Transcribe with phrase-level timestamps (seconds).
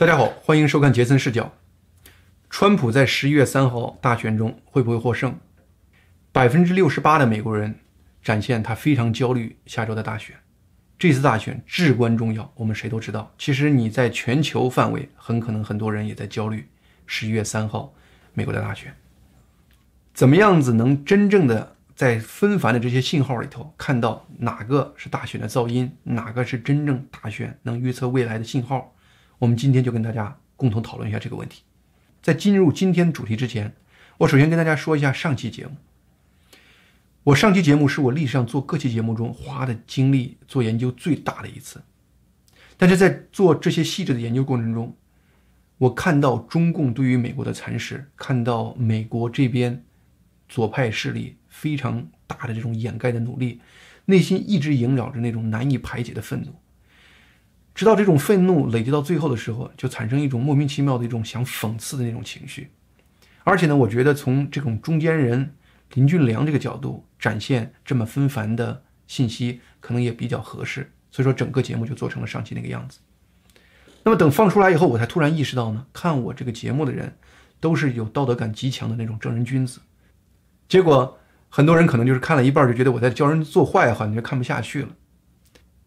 [0.00, 1.52] 大家好，欢迎收看杰森视角。
[2.48, 5.38] 川普在十一月三号大选中会不会获胜？
[6.32, 7.80] 百分之六十八的美国人
[8.22, 10.34] 展现他非常焦虑下周的大选。
[10.98, 13.30] 这次大选至关重要，我们谁都知道。
[13.36, 16.66] 其实你在全球范围，很可能很多人也在焦虑
[17.04, 17.92] 十一月三号
[18.32, 18.94] 美国的大选。
[20.14, 28.94] 怎么样子能真正的在纷繁的这些信号里头看到哪个是大选的噪音，哪个是真正大选能预测未来的信号？
[29.40, 31.62] 我们今天就跟大家共同讨论一下这个问题。
[32.22, 33.74] 在进入今天主题之前，
[34.18, 35.76] 我首先跟大家说一下上期节目。
[37.24, 41.82] 我上期节目是我历史上做各期节目中花的精力做研究最大的一次。
[42.76, 44.94] 但是在做这些细致的研究过程中，
[45.78, 49.82] 我看到中共对于美国的蚕食，看到美国这边
[50.50, 53.62] 左派势力非常大的这种掩盖的努力，
[54.04, 56.54] 内心一直萦绕着那种难以排解的愤怒。
[57.74, 62.70] 直到这种愤怒累积到最后的时候，就产生一种莫名其妙的一种想讽刺的那种情绪。
[63.44, 65.54] 而且呢，我觉得从这种中间人
[65.94, 70.92] 林俊良这个角度展现这么纷繁的信息，可能也比较合适。
[71.10, 72.98] 所以说，整个节目就做成了上期那个样子。
[74.02, 77.16] 那么等放出来以后，我才突然意识到呢，看我这个节目的人
[77.58, 79.80] 都是有道德感极强的那种正人君子。
[80.68, 84.88] 结果很多人可能就是看了一半就觉得我在教人做坏话，你就看不下去了。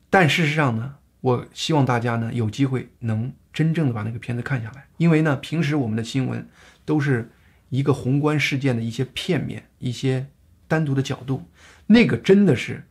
[0.10, 0.96] 但事实上呢？
[1.24, 6.46] 我希望大家呢有机会能真正的把那个片子看下来，因为呢平时我们的新闻
[6.84, 7.32] 都是
[7.70, 10.28] 一个宏观事件的一些片面、一些
[10.68, 11.46] 单独的角度，
[11.88, 12.86] 那个真的是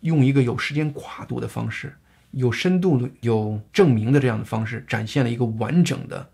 [0.00, 1.96] 用一个有时间跨度的方式、
[2.32, 6.30] 有深度的、有证明的这样的方式，展现了一个完整的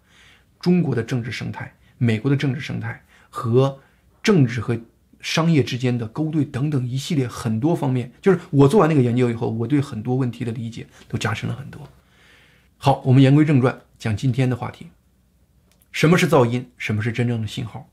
[0.59, 3.79] 中国的政治生态、美国的政治生态和
[4.21, 4.77] 政治和。
[5.21, 11.89] 商业之间的勾兑等等一系列很多方面，就是我做完那个研究以后，我对很多问题的理解都加深了很多。
[12.79, 14.89] 好，我们言归正传，讲今天的话题：
[15.91, 16.71] 什么是噪音？
[16.77, 17.89] 什么是真正的信号？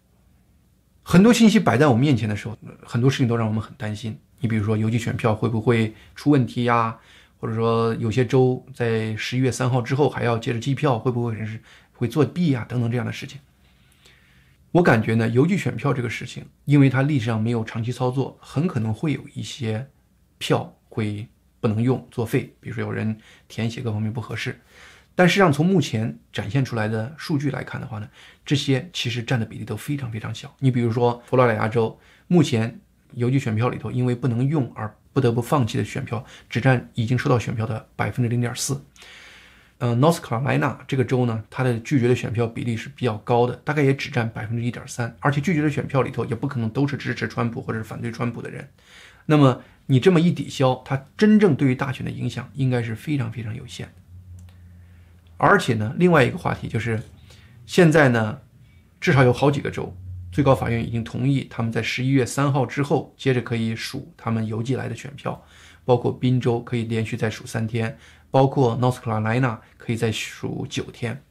[1.01, 4.19] 很多信息摆在我们面前的时候，很多事情都让我们很担心。
[4.39, 6.97] 你比如说邮寄选票会不会出问题呀？
[7.39, 11.59] 或者说有些州在十一月三号之后还要接着计票，会不会是
[11.94, 12.66] 会作弊呀？
[12.69, 13.39] 等等这样的事情。
[14.73, 19.88] 我感觉呢，邮寄选票这个事情，因为它历史上没有长期操作，很可能会有一些
[20.39, 21.28] 票会
[21.59, 23.16] 不能用作废，比如说有人
[23.47, 24.59] 填写各方面不合适。
[25.13, 28.09] 但实际上从目前展现出来的数据来看的话呢，
[28.44, 30.51] 这些其实占的比例都非常非常小。
[30.57, 32.81] 你比如说佛罗里达州，目前
[33.13, 38.83] 邮寄选票里头因为不能用而不得不放弃的选票，只占已经收到选票的百分之零点四。
[39.83, 48.69] 呃，North Carolina 这个州呢，它的拒绝的选票比例是比较高的，大概也只占百分之一点三，而且拒绝的选票里头也不可能都是支持川普或者是反对川普的人。
[49.25, 53.89] 那么你这么一抵消，它真正对于大选的影响应该是非常非常有限。
[55.35, 57.01] 而且呢，另外一个话题就是，
[57.65, 58.39] 现在呢，
[59.01, 59.94] 至少有好几个州，
[60.31, 65.44] 最高法院已经同意他们在十一月三号之后接着可以数他们邮寄来的选票，
[65.83, 67.97] 包括宾州可以连续再数三天。
[68.33, 71.23] 包括 North Carolina 可以再数九天，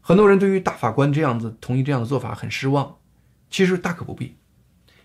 [0.00, 2.96] 很多人对于大法官这样子同意这样的做法很失望，
[3.50, 4.38] 其实大可不必，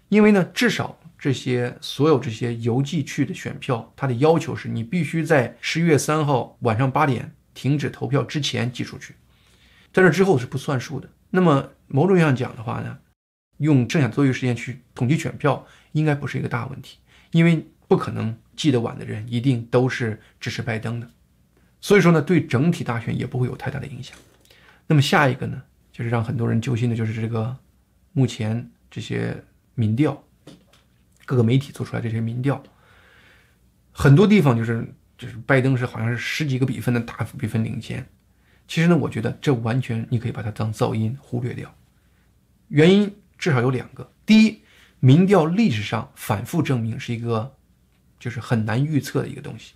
[0.08, 9.14] 因为呢，至少这些所有这些邮寄去的选票，它的要求是你必须在十一月三号晚上八点停止投票之前寄出去，
[9.92, 11.10] 在这之后是不算数的。
[11.32, 12.98] 那么某种意义上讲的话呢，
[13.58, 17.00] 用剩下多余时间去统计选票，应该不是一个大问题，
[17.32, 18.38] 因为不可能。
[18.56, 21.10] 记得晚的人一定都是支持拜登的，
[21.80, 24.18] 所以说呢，对整体大选也不会有太大的影响。
[24.86, 25.64] 那么下一个呢，
[25.94, 27.56] 就是让很多人揪心的，就是这个
[28.12, 29.42] 目前这些
[29.76, 30.22] 民调，
[31.24, 32.62] 各个媒体做出来这些民调，
[33.94, 34.86] 很多地方就是
[35.18, 38.06] 就是拜登是好像是十几个比分的大比分领先。
[38.68, 41.74] 其实呢，我觉得这完全你可以把它当噪音忽略掉。
[42.68, 44.62] 原因至少有两个：第一，
[45.00, 47.56] 民调历史上反复证明是一个。
[48.20, 49.74] 就是很难预测的一个东西。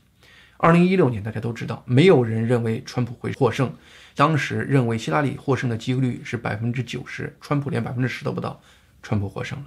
[0.57, 3.75] 二零一六年，大家都知道，没有人认为川普会获胜，
[4.15, 8.61] 当时认为希拉里获胜的几率是百分之九十，川普连百分之十都不到，
[9.01, 9.65] 川普获胜了。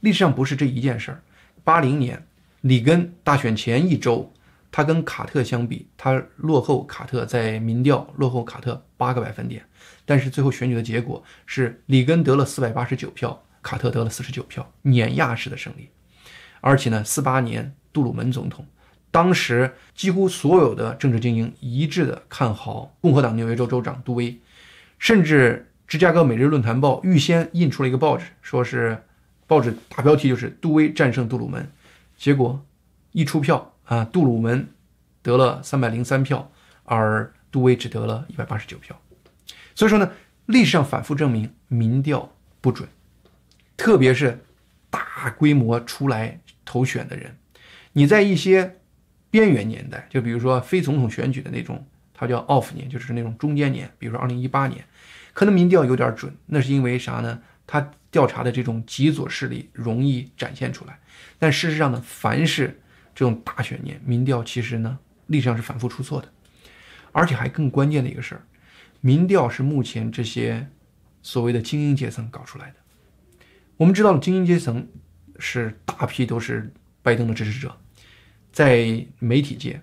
[0.00, 1.22] 历史上不是这一件事儿。
[1.64, 2.26] 八零年，
[2.60, 4.30] 里根大选前一周，
[4.70, 9.64] 他跟卡特相比，他落后卡特在民调落后卡特八个百分点，
[10.04, 15.88] 但是最后选举的结果是里根得了四百八十九票，卡特得了四十九票，碾压式的胜利。
[16.60, 17.74] 而且呢，四八年。
[17.96, 18.66] 杜鲁门总统，
[19.10, 24.38] 当时几乎所有的政治精英一致的看好共和党纽约州州长杜威，
[24.98, 29.02] 甚至芝加哥每日论坛报预先印出了一个报纸，说是
[29.46, 31.66] 报纸大标题就是杜威战胜杜鲁门。
[32.18, 32.62] 结果
[33.12, 34.68] 一出票啊，杜鲁门
[35.22, 36.52] 得了三百零三票，
[36.84, 39.00] 而杜威只得了一百八十九票。
[39.74, 40.12] 所以说呢，
[40.44, 42.86] 历史上反复证明民调不准，
[43.74, 44.44] 特别是
[44.90, 47.34] 大规模出来投选的人，
[47.98, 48.76] 你在一些
[49.30, 51.82] 边缘年代，就比如说非总统选举的那种，
[52.12, 54.84] 它叫 off 年，就是那种中间年，比如说二零一八年，
[55.32, 57.40] 可能民调有点准，那是因为啥呢？
[57.66, 60.98] 他调查的这种极左势力容易展现出来。
[61.38, 62.78] 但事实上呢，凡是
[63.14, 64.98] 这种大选年，民调其实呢，
[65.28, 66.30] 历史上是反复出错的，
[67.12, 68.42] 而且还更关键的一个事儿，
[69.00, 70.68] 民调是目前这些
[71.22, 72.74] 所谓的精英阶层搞出来的。
[73.78, 74.86] 我们知道了，精英阶层
[75.38, 76.70] 是大批都是
[77.02, 77.76] 拜登的支持者，
[78.56, 79.82] 在媒体界，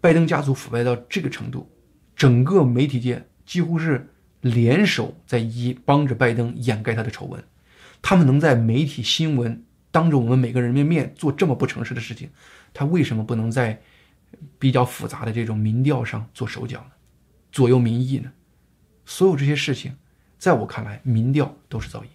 [0.00, 1.68] 拜登家族腐败到这个程度，
[2.14, 4.08] 整个媒体界几乎是
[4.40, 7.42] 联手在一帮着拜登掩盖他的丑闻，
[8.00, 9.64] 他们能在媒体新闻。
[9.90, 12.30] 当着我们每个人的面做这么不诚实的事情，
[12.72, 13.82] 他为什么不能在
[14.60, 16.92] 比较复杂的这种民调上做手脚呢？
[17.50, 18.30] 左右民意呢？
[19.04, 19.96] 所有这些事情，
[20.38, 22.06] 在我看来，民调都是造诣。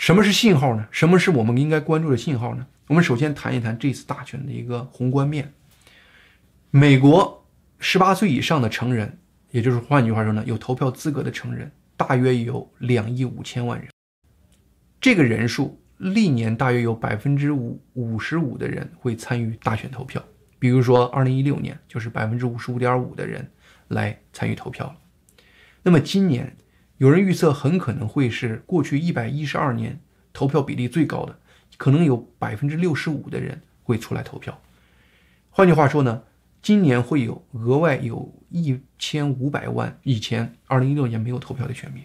[0.00, 0.88] 什么是信号呢？
[0.90, 2.66] 什么是我们应该关注的信号呢？
[2.86, 5.52] 我们首先谈一谈这次大选的一个宏观面。
[6.70, 7.46] 美国
[7.78, 9.18] 十八岁以上的成人，
[9.50, 13.90] 也就是换句话说呢，有投票资格的成人，大约有两亿五千万人。
[15.02, 15.78] 这个人数。
[15.98, 20.24] 历年大约有百分之五五十五的人会参与大选投票，
[20.58, 23.46] 比如说二零一六年就是百分之五十五点五的人
[23.88, 24.96] 来参与投票。
[25.82, 26.56] 那么今年
[27.00, 29.98] 有人预测很可能会是过去一百一十二年
[30.34, 31.40] 投票比例最高的，
[31.78, 34.60] 可能有百分之六十五的人会出来投票。
[35.48, 36.22] 换句话说呢，
[36.60, 42.04] 今年会有额外有一千五百万以前二零一六年没有投票的选民，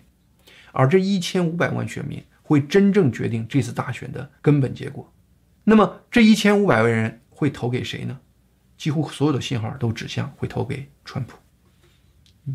[0.71, 2.24] 而这一千五百万选民。
[2.47, 5.12] 会真正决定这次大选的根本结果。
[5.63, 8.19] 那么这一千五百万人会投给谁呢？
[8.77, 11.36] 几乎所有的信号都指向会投给川普。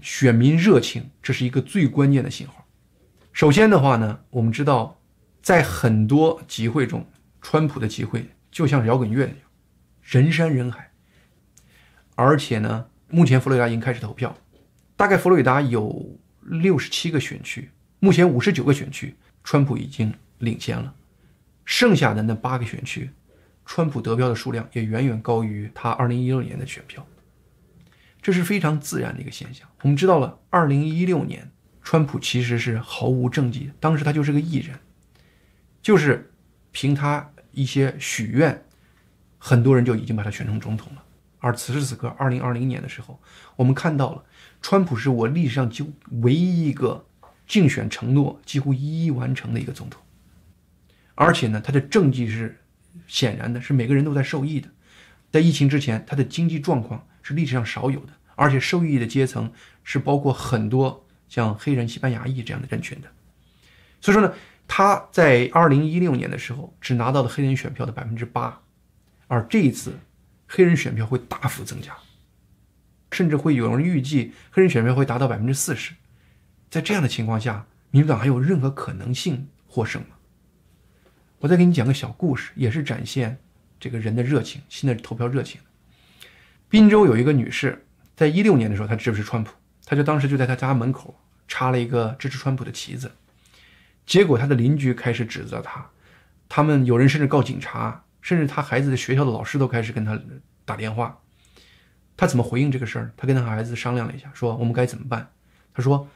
[0.03, 2.67] 选民热情，这是一个最关键的信号。
[3.33, 5.01] 首先的话呢，我们知道，
[5.43, 7.07] 在很多集会中，
[7.41, 9.39] 川普的集会就像摇滚乐一样，
[10.03, 10.91] 人山人海。
[12.15, 14.37] 而且呢，目前佛罗里达已经开始投票，
[14.97, 19.17] 大概佛罗里达有六十七个选区，目前五十九个选区。
[19.43, 20.95] 川普已经领先了，
[21.65, 23.09] 剩下的那八个选区，
[23.65, 27.05] 川普得票的数量也远远高于他2016年的选票，
[28.21, 29.69] 这是非常自然的一个现象。
[29.83, 31.51] 我们知道了，2016年
[31.83, 34.79] 川普其实是毫无政绩，当时他就是个艺人，
[35.83, 36.33] 就是
[36.73, 38.65] 凭他一些许愿，
[39.39, 41.03] 很多人就已经把他选成总统了。
[41.39, 43.21] 而此时此刻，2020年的时候，
[43.57, 44.25] 我们看到了，
[44.61, 45.87] 川普是我历史上就
[46.23, 47.07] 唯一一个。
[47.47, 50.01] 竞选承诺几乎一一完成的一个总统，
[51.17, 52.61] 而且呢，他的政绩是
[53.09, 54.69] 显然的，是每个人都在受益的。
[55.33, 59.53] 在疫情之前，他的经济状况是历史上少有的，而且受益的阶层
[59.85, 63.09] 是包括很多像黑人、西班牙裔这样的人群的。
[64.01, 64.35] 所以说呢，
[64.67, 68.61] 他在二零一六年的时候只拿到了黑人选票的百分之八，
[69.27, 69.99] 而这一次
[70.47, 71.97] 黑人选票会大幅增加，
[73.13, 75.95] 甚至会有人预计黑人选票会达到百分之四十。
[76.71, 80.17] 在这样的情况下，民主党还有任何可能性获胜吗？
[81.41, 83.39] 我再给你讲个小故事，也是展现
[83.79, 85.61] 这个人的热情，新的投票热情。
[86.71, 87.85] 滨州有一个女士，
[88.17, 89.53] 在一六年的时候，她支持川普，
[89.85, 91.15] 她就当时就在她家门口
[91.49, 93.11] 插了一个支持川普的旗子，
[94.07, 95.85] 结果她的邻居开始指责她，
[96.49, 100.19] 他们有人甚至告警察，甚至她孩子的学校的老师都开始跟她
[100.65, 101.19] 打电话。
[102.17, 103.13] 她怎么回应这个事儿？
[103.17, 105.31] 她跟她孩子商量了一下，说我们该怎么办？
[105.75, 106.09] 她说。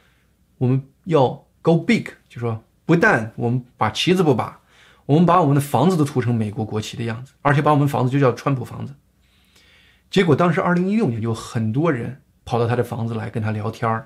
[0.58, 4.60] 我们要 go big，就说不但我们把旗子不拔，
[5.04, 8.94] 我们把我们的房子都涂成美国国旗的样子，而且把我们房子就叫川普房子。
[10.14, 14.04] 结果当时二零一六年有很多人跑到他的房子来跟他聊天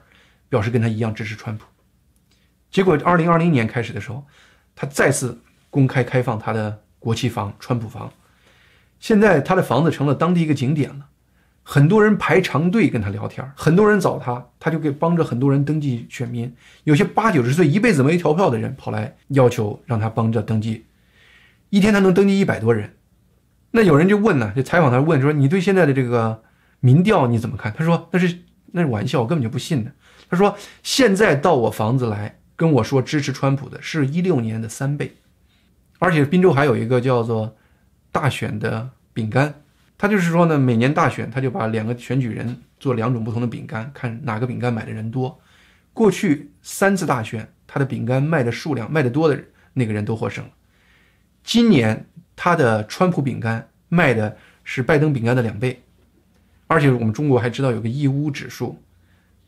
[0.48, 1.66] 表示跟他一样支持川普。
[2.70, 4.24] 结果二零二零年开始的时候，
[4.74, 5.38] 他再次
[5.68, 8.10] 公开开放他的国旗房川普房，
[8.98, 11.08] 现在他的房子成了当地一个景点了。
[11.62, 16.50] 很多人排长队跟他聊天，很多人找他，他就给帮着很多人登记选民。
[16.84, 20.86] 有些八九十岁一辈子没投票的人跑来要求让他帮着登记，
[21.68, 22.94] 一天他能登记一百多人。
[23.70, 26.42] 那有人就问呢，就采访他问说：“你对现在的这个
[26.80, 28.38] 民调你怎么看？”他说：“那是
[28.72, 29.92] 那是玩笑，我根本就不信的。”
[30.30, 35.16] 他说：“现在到我房子来跟我说支持川普的是一六年的三倍，
[35.98, 37.56] 而且滨州还有一个叫做
[38.10, 39.54] 大选的饼干。”
[40.00, 45.40] 他就是说呢，每年大选，他就把两个选举人做两种不同的饼干，看哪个饼干买的人多。
[45.92, 50.50] 过去三次大选，他的饼干卖的数量卖的多的人那个人都获胜了。
[51.42, 55.82] 今年他的川普饼干卖的是拜登饼干的两倍，
[56.66, 58.80] 而且我们中国还知道有个义乌指数，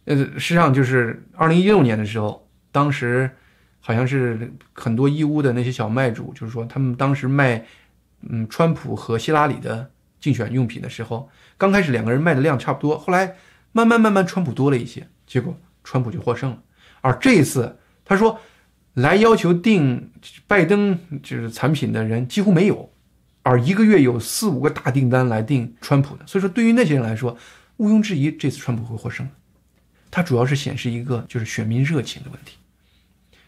[0.07, 3.31] 呃，实际上就是二零一六年的时候，当时
[3.81, 7.65] 好像是很多义乌的那些小卖主，就是说他们当时卖，
[8.29, 11.29] 嗯，川普和希拉里的竞选用品的时候，
[11.59, 13.37] 刚开始两个人卖的量差不多，后来
[13.73, 15.55] 慢慢慢慢川普多了一些，结果
[15.85, 16.59] 川普就获胜了。
[17.03, 18.39] 而这一次，他说
[19.01, 20.11] 来要求订
[20.47, 22.91] 拜登就是产品的人几乎没有，
[23.43, 27.37] 而一个月有四五个大订单来订川普的，所以说对于那些人来说，
[27.77, 29.29] 毋庸置疑这次川普会获胜。
[30.11, 32.57] 它主要是显示一个就是选民热情的问题。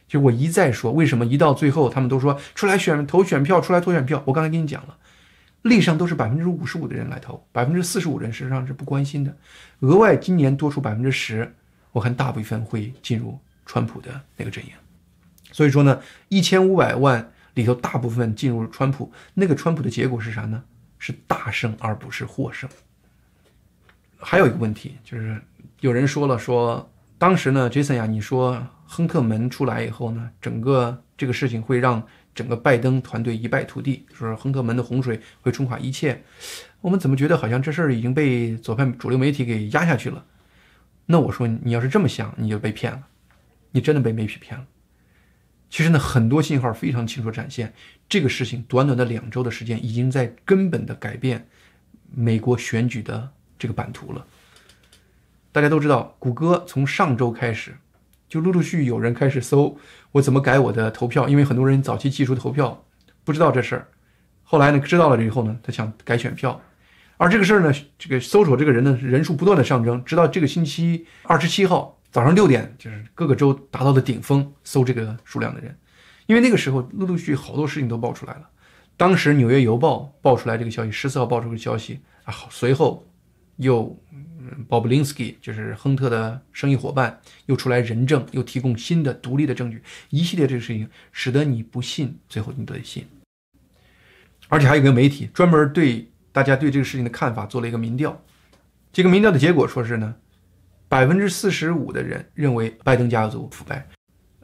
[0.07, 4.23] 就我一再说，为什么一到最后他们都说出来选投选票，出来投选票？
[4.27, 4.97] 我刚才跟你讲了，
[5.63, 9.37] 历史上都是百分之五十五的人来投，百分之四十五人实际上是不关心的。
[9.81, 11.53] 额外今年多出百分之十，
[11.91, 14.71] 我看大部分会进入川普的那个阵营。
[15.53, 20.65] 所以说呢，一千五百万里头大部分进入川普，那个川普的结果是啥呢？
[20.99, 22.69] 是大胜而不是获胜。
[24.17, 25.41] 还有一个问题就是。
[25.81, 32.01] 有人说了，说当时呢，Jason 呀，你说亨特门出来以后呢，整个这个事情会让
[32.33, 36.23] 整个拜登团队一败涂地，说亨特门的洪水会冲垮一切。
[36.81, 40.25] 我们怎么觉得好像这事儿已经被左派主流媒体给压下去了？
[41.07, 43.03] 那我说，你要是这么想，你就被骗了，
[43.73, 44.65] 你真的被媒体骗了。
[45.73, 47.73] 其实呢，很多信号非常清楚展现，
[48.07, 51.49] 这个事情短短的两周的时间，已经在根本的改变
[52.15, 54.27] 美国选举的这个版图了。
[55.51, 57.75] 大家都知道，谷歌从上周开始，
[58.29, 59.79] 就陆陆续续有人开始搜
[60.11, 62.85] 我怎么改我的投票，因为很多人早期技术投票
[63.25, 63.89] 不知道这事儿，
[64.43, 66.61] 后来呢知道了以后呢，他想改选票，
[67.17, 75.77] 而这个事儿呢，这个搜索这个人呢人数不断的上升，直到这个星期二十七号早上六点，就是各个州达到了顶峰，搜这个数量的人，
[76.27, 78.49] 因为那个时候陆陆续续好多事情都爆出来了，
[78.97, 83.05] 当时《纽约邮报》爆出来这个消息，十四号爆出个消息啊，随后
[83.57, 83.99] 又。
[84.69, 93.07] Bob Linsky 就是亨特的生意伙伴，又出来人证，又提供新的独立的证据，一系列这个事情，使得你不信，最后你都得信。
[94.49, 98.21] 而且还有个媒体专门对大家对这个事情的看法做了一个民调，
[98.93, 100.17] 这个民调的结果说是呢，
[100.93, 103.89] 百分之四十五的人认为拜登家族腐败，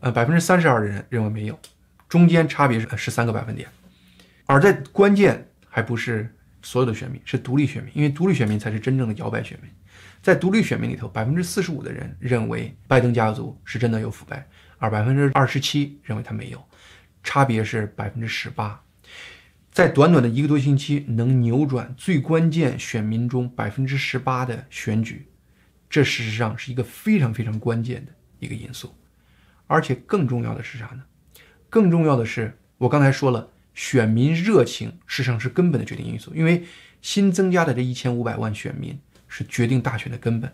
[0.00, 1.60] 呃，百分之三十二的人认为没有，
[2.08, 3.68] 中间差别是十三个百分点，
[4.46, 9.70] 而在关键还不是所有的选民，是独立选民，因为独立选民才是真正的摇摆选民。
[10.22, 16.66] 在独立选民里头，百分之四十五的人认为拜登家族是真的有腐败，而百分之二十七认为他没有，
[17.22, 18.80] 差别是百分之十八。
[19.70, 25.28] 在短短的一个多星期，能扭转最关键选民中百分之十八的选举，
[25.88, 28.94] 这事实上是一个非常非常关键的一个因素。
[29.66, 31.02] 而且更重要的是啥呢？
[31.68, 36.64] 更重要的是，我刚才说了，选民热情事实上是根本的决定因素，因为
[37.02, 38.98] 新增加的这一千五百万选民。
[39.30, 40.50] 是决定大选的根本。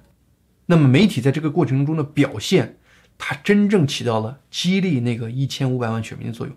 [0.67, 2.77] 那么媒体在这个过程中的表现，
[3.17, 6.57] 它真正起到了激励那个一千五百万选民的作用。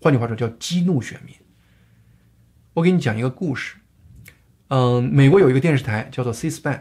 [0.00, 1.34] 换句话说，叫激怒选民。
[2.72, 3.76] 我给你讲一个故事。
[4.68, 6.80] 嗯，美国有一个电视台叫做 C-SPAN，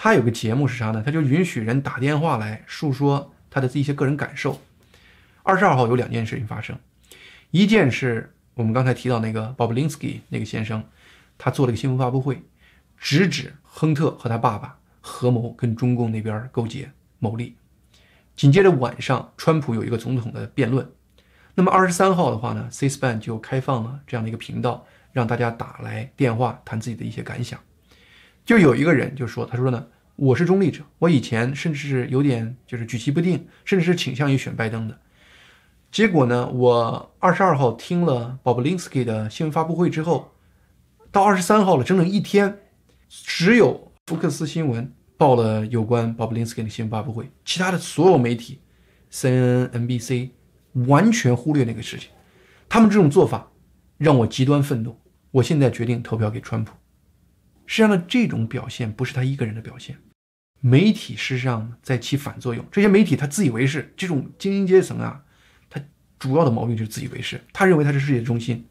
[0.00, 1.02] 他有个节目是啥呢？
[1.04, 4.62] 他就允许人打电话来述说他的一些个人感受。
[5.42, 6.78] 二十二号有两件事情发生，
[7.50, 10.84] 一件是我们刚才提到那个 Bob Linsky 那个先生，
[11.36, 12.44] 他做了一个新闻发布会。
[12.96, 17.56] 直指亨特和他爸爸合谋跟中共那边勾结牟利。
[18.36, 20.88] 紧接着晚上，川普有一个总统的辩论。
[21.56, 27.58] 那么二十三号的话呢，C-SPAN 就开放了这样的一个频道，让大家打来电话谈自己的一些感想。
[28.48, 34.98] 就有一个人就说：“他说呢，我是中立者，我以前甚至是有点就是举棋不定，甚至是倾向于选拜登的。
[35.92, 40.32] 结果呢，我二十二号听了 Bob Linsky 的新闻发布会之后，
[41.12, 42.60] 到二十三号了，整整一天。”
[43.10, 48.60] 只有福克斯新闻报了有关 Bob Linsky 的新闻发布会，其他的所有媒体
[49.12, 50.30] ，CNN、NBC
[50.86, 52.08] 完全忽略那个事情。
[52.66, 53.50] 他们这种做法
[53.98, 54.98] 让我极端愤怒。
[55.32, 56.72] 我现在决定投票给川普。
[57.68, 59.98] 实际上呢，这种表现不是他一个人的表现，
[60.60, 62.64] 媒体事实上在起反作用。
[62.72, 65.22] 这些媒体他自以为是，这种精英阶层啊，
[65.68, 65.78] 他
[66.18, 68.66] 主要的毛病就是自以为是，他认为他是世界中心。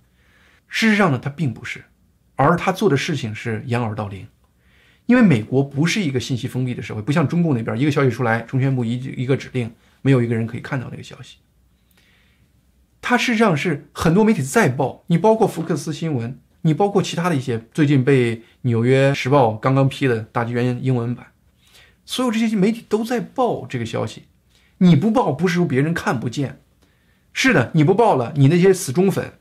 [0.67, 1.85] 事实上呢，他并不是。
[2.35, 4.27] 而他做的事情是掩耳盗铃，
[5.05, 11.37] 因为美国不是一个信息封闭的社会，不像中共那边一个消息出来，中宣部一一个指令，没有一个人可以看到那个消息。
[12.99, 21.27] 它实上是很多媒体在报，你包括福克斯新闻，你包括其他的一些最近被《纽约时报》刚刚批的大纪元英文版，
[22.05, 24.23] 所有这些媒体都在报这个消息。
[24.79, 26.59] 你不报，不是说别人看不见，
[27.31, 29.31] 是的，你不报了，你那些死忠粉。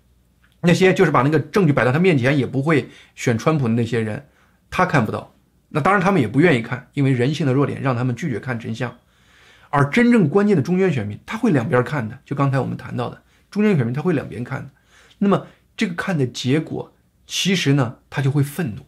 [0.61, 4.29] 那些就是把那个证据摆到他面前也不会选川普的那些人，
[4.71, 5.35] 他看不到，
[5.71, 8.97] 那当然他们也不愿意看，因为人性的弱点让他们拒绝看真相。
[9.71, 12.21] 而真正关键的中间选民，他会两边看的。
[12.25, 14.71] 就刚才我们谈到的，中间选民他会两边看的。
[15.19, 16.93] 那么这个看的结果，
[17.27, 18.87] 其实呢，他就会愤怒，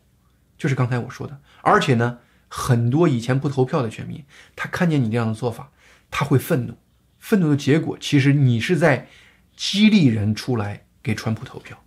[0.57, 1.41] 就是刚才我说的。
[1.63, 2.19] 而且呢，
[2.49, 5.73] 很多以前不投票的选民，他看见你这样的做法，
[6.11, 6.79] 他会愤怒。
[7.19, 9.09] 愤怒的结果，其实你是在
[9.57, 11.83] 激励人出来给川普投票。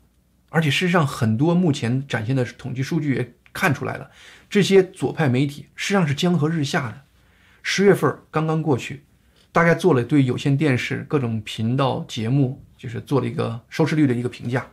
[0.50, 4.12] 而且事实上，很多目前展现的统计数据也看出来了，
[4.50, 7.02] 这些左派媒体实际上是江河日下的。
[7.64, 9.06] 十月份刚刚过去，
[9.54, 14.68] 大概做了对有线电视各种频道节目，就是做了一个收视率的一个评价。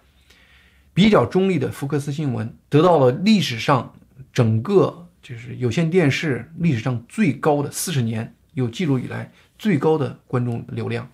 [0.98, 3.94] 比较中立的福克斯新闻得到了历史上
[4.32, 11.08] 整个就是有线电视历史上最高的四十年有记录以来最高的观众流量。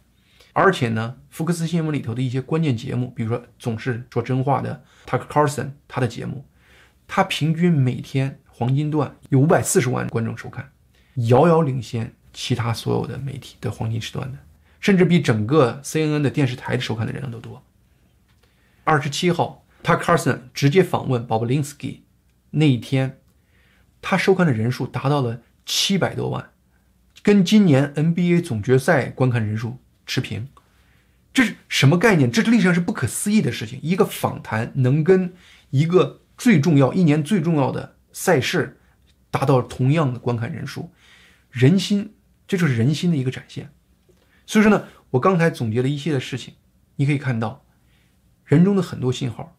[0.54, 6.46] 而且呢，福克斯新闻里头的一些关键节目，比如说总是说真话的 Tucker Carlson 他的节目，
[7.06, 10.70] 他平均每天黄金段有五百四十万观众收看。
[11.28, 14.38] 遥遥领先其他所有的媒体的黄金时段的，
[14.80, 17.62] 甚至比整个 CNN 的电视台的收看的人量都多。
[18.84, 22.00] 二十七号，他 Carson 直接访问 Bobulinski
[22.52, 23.20] 那一天，
[24.00, 26.52] 他收看的人数达到了七百多万，
[27.22, 29.76] 跟今年 NBA 总决赛观看人数
[30.06, 30.48] 持平。
[31.34, 32.32] 这是什么概念？
[32.32, 33.78] 这是历史上是不可思议的事情。
[33.82, 35.34] 一个访谈能跟
[35.68, 38.78] 一个最重要、一年最重要的赛事
[39.30, 40.92] 达到同样的观看人数。
[41.50, 42.14] 人心，
[42.48, 43.70] 这就是人心的一个展现。
[44.46, 46.54] 所以说呢，我刚才总结了一些的事情，
[46.96, 47.66] 你可以看到，
[48.46, 49.56] 人中的很多信号，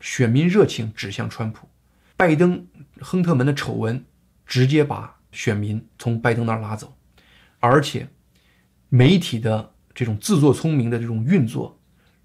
[0.00, 1.68] 选民热情指向川普，
[2.16, 2.66] 拜登、
[3.00, 4.04] 亨特门的丑闻
[4.46, 6.92] 直接把选民从拜登那儿拉走，
[7.60, 8.08] 而且
[8.88, 11.78] 媒体的这种自作聪明的这种运作，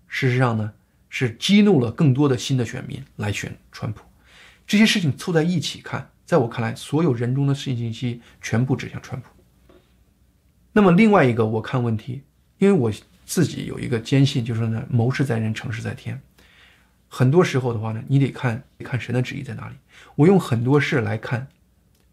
[0.08, 0.74] 事实上呢
[1.10, 4.04] 是激怒了更多的新的选民来选川普。
[4.66, 6.10] 这些事情凑在一起看。
[6.26, 9.30] 在我看来，所有人中的信信息全部指向川普。
[10.72, 12.24] 那么另外一个，我看问题，
[12.58, 12.92] 因为我
[13.26, 16.20] 自己有一个坚信，就是呢，谋事在人，成事在天。
[17.18, 19.76] 很多时候的话呢，你得看看神的旨意在哪里。
[20.18, 21.48] 我用很多事来看，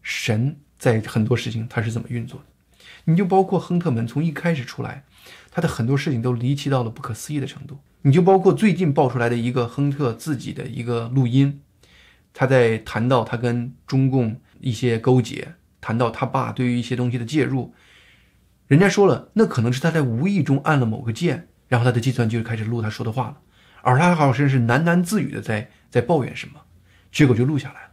[0.01, 2.85] 神在很多事情他是怎么运作的。
[3.03, 5.03] 你就包括亨特门从一开始出来，
[5.51, 7.79] 他的很多事情都离奇到了不可思议的程度。
[8.03, 11.59] 你就包括最近爆出来的一个亨特自己的一个录音。
[12.33, 17.73] 他在谈到他跟中共一些勾结，谈到他爸对于一些东西的介入，
[18.67, 23.37] 人家说了，那可能是他在无意中按了某个键，然后他的计算机就开始录他说的话了，
[23.83, 26.59] 而他好像是喃喃自语的在在抱怨什么，
[27.11, 27.91] 结果就录下来了，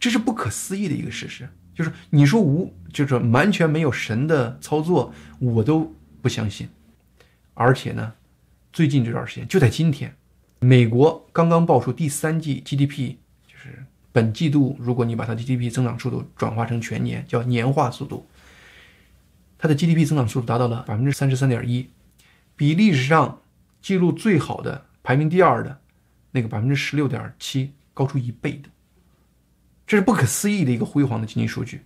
[0.00, 6.68] 这是不可思议的一个事实，就是你说无，就是完全没有神的操作，我都不相信，
[7.54, 8.14] 而且呢，
[8.72, 10.16] 最近这段时间就在今天，
[10.58, 13.86] 美国刚刚爆出第三季 GDP 就是。
[14.16, 18.26] 本季度，如果你把它 GDP 增长速度转化成全年，叫年化速度，
[19.58, 21.90] 它的 GDP 增长速度达到了百分之三十三点一，
[22.56, 23.42] 比历史上
[23.82, 25.80] 记录最好的排名第二的
[26.32, 28.68] 那个百分之十六点七高出一倍的，
[29.86, 31.82] 这是不可思议的一个辉煌的经济数据，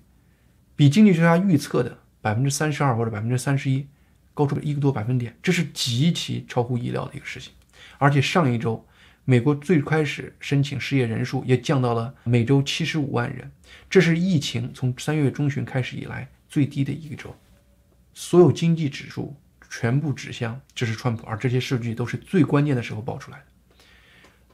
[0.75, 3.87] 比经济学家预测的百分之三十二或者百分之三十一
[4.33, 7.53] 高出了一个多百分点，这是极其超乎意料的一个事情，
[7.99, 8.83] 而且上一周。
[9.27, 13.53] 美国最开始申请失业人数也降到了每周七十五万人，
[13.91, 17.37] 这是疫情从三月中旬开始以来最低的一个周。
[18.15, 19.37] 所有经济指数
[19.71, 23.45] 全部指向支持川普，而这些数据都是最关键的时候爆出来的。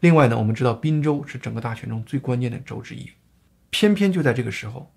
[0.01, 3.11] 另外呢，我们知道宾州是整个大选中最关键的州之一，
[3.71, 4.95] 偏偏就在这个时候，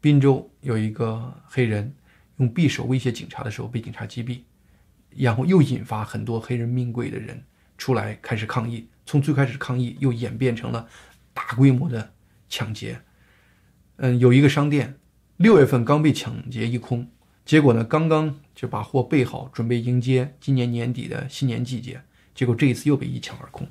[0.00, 1.92] 宾州有一个黑人
[2.36, 4.42] 用匕首威胁警察的时候被警察击毙，
[5.16, 7.42] 然后又引发很多黑人命贵的人
[7.76, 8.88] 出来开始抗议。
[9.04, 10.88] 从最开始抗议，又演变成了
[11.34, 12.12] 大规模的
[12.48, 13.00] 抢劫。
[13.96, 14.98] 嗯，有一个商店，
[15.38, 17.10] 六月份刚被抢劫一空，
[17.46, 22.02] 结果呢，刚刚就把货备好，准备迎接今年年底的新年季节，
[22.34, 23.66] 结果这一次又被一抢而空。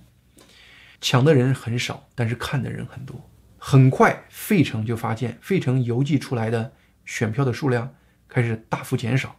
[0.99, 3.29] 抢的人很少，但是看的人很多。
[3.59, 6.73] 很快，费城就发现，费城邮寄出来的
[7.05, 7.93] 选票的数量
[8.27, 9.35] 开始大幅减少。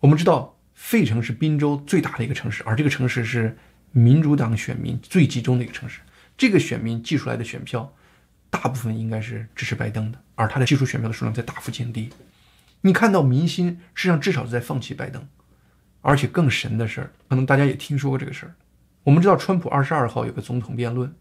[0.00, 3.58] 我们知道，费城是宾州最大的一个城市，而这个城市是。
[3.96, 6.00] 民主党选民最集中的一个城市，
[6.36, 7.94] 这个选民寄出来的选票，
[8.50, 12.10] 大部分应该是支持拜登的，而他的寄出选票的数量在大幅减低。
[12.86, 15.26] 你看到民心实际上至少是在放弃拜登，
[16.02, 18.54] 而且更神的事儿，可能大家也听说过这个事儿。
[19.04, 21.14] 我们知道，川普二十二号有个总统辩论，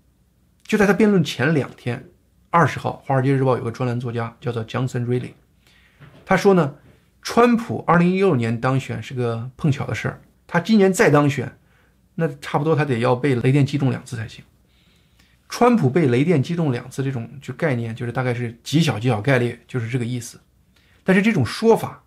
[0.63, 2.10] 就在他辩论前两天，
[2.49, 5.32] 二十号，《华尔街日报》有个专栏作家叫做 Johnson Reilly，
[6.26, 6.76] 他说呢，
[7.21, 11.58] 川普二零一六年当选是个碰巧的事儿，他今年再当选。
[12.15, 14.43] 那差不多他得要被雷电击中两次才行。
[15.49, 20.39] 川普被雷电击中两次，这种就概念就是大概是极小极小概率，就是这个意思。
[21.04, 22.04] 但是这种说法，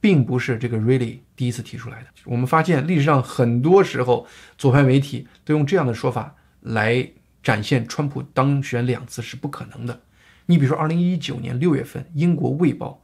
[0.00, 2.08] 并不是这个 Really 第一次提出来的。
[2.24, 7.08] 我们发现历史上很多时候左派媒体都用这样的说法来
[7.42, 10.00] 展现川普当选两次是不可能的。
[10.46, 13.02] 你比如说，二零一九年六月份，英国《卫报》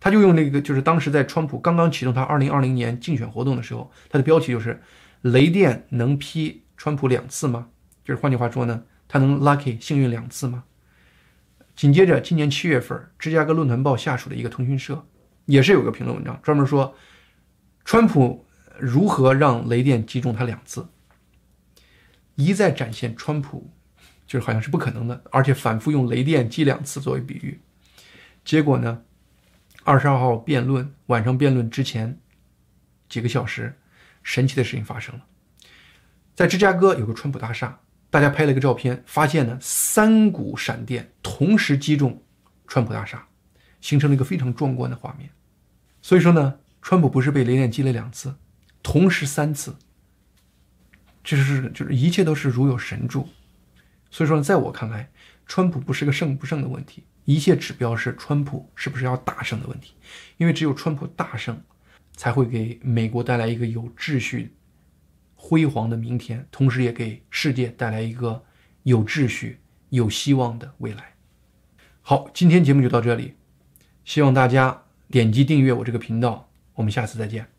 [0.00, 4.82] 他就用那个，就是当时在川普刚刚启动他二零二零年竞选活动的时候，他的标题就是
[5.22, 7.68] “雷电能劈川普两次吗？”
[8.04, 8.82] 就是换句话说呢。
[9.06, 10.64] 他能 lucky 幸运两次吗？
[11.76, 15.06] 紧接着，今年七月份，芝加哥论坛报下属的一个通讯社
[15.46, 16.94] 也是有个评论文章，专门说
[17.84, 18.46] 川普
[18.78, 20.88] 如何让雷电击中他两次，
[22.36, 23.70] 一再展现川普
[24.26, 27.60] 就是好像是不可能的，而且反复用雷电击两次作为比喻。
[28.44, 29.02] 结果呢，
[29.82, 32.18] 二十二号辩论晚上辩论之前
[33.08, 33.76] 几个小时，
[34.22, 35.24] 神奇的事情发生了，
[36.34, 37.80] 在芝加哥有个川普大厦。
[38.14, 42.22] 大家拍了一个照片，发现呢三股闪电同时击中
[42.68, 43.26] 川普大厦，
[43.80, 45.28] 形成了一个非常壮观的画面。
[46.00, 48.36] 所以说呢，川普不是被雷电击了两次，
[48.84, 49.74] 同时三次，
[51.24, 53.28] 这是就是一切都是如有神助。
[54.12, 55.10] 所以说呢，在我看来，
[55.44, 59.94] 川普不是个胜不胜的问题，一切指标是川普是不是要大胜的问题。
[60.36, 61.60] 因为只有川普大胜，
[62.12, 64.54] 才会给美国带来一个有秩序。
[65.46, 68.42] 辉煌的明天，同时也给世界带来一个
[68.84, 71.16] 有秩序、有希望的未来。
[72.00, 73.34] 好，今天节目就到这里，
[74.06, 77.53] 希望大家点击订阅我这个频道，我们下次再见。